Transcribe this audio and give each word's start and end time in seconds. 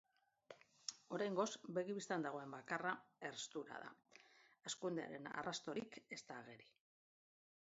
Oraingoz 1.17 1.49
begibistan 1.77 2.25
dagoen 2.27 2.55
bakarra 2.57 2.93
herstura 3.29 3.77
da, 3.83 3.91
hazkundearen 4.69 5.29
arrastorik 5.43 6.01
ez 6.19 6.21
da 6.31 6.41
ageri. 6.41 6.71